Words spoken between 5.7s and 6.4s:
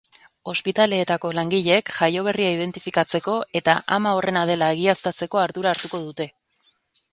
hartuko dute.